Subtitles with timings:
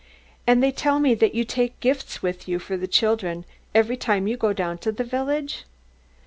[0.47, 4.25] "And they tell me that you take gifts with you for the children every time
[4.25, 5.63] you go down to the village.